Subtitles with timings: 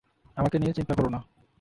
[0.37, 1.19] আমাকে নিয়ে চিন্তা করো না।